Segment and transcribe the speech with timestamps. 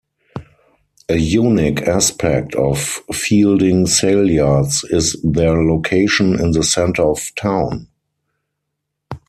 [1.09, 2.81] A unique aspect of
[3.13, 7.87] Feilding Saleyards is their location in the centre of town.